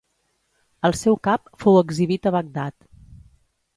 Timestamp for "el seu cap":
0.89-1.51